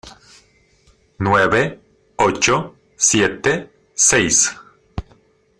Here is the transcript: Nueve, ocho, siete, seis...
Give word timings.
Nueve, 1.19 1.79
ocho, 2.17 2.75
siete, 2.97 3.71
seis... 3.93 4.51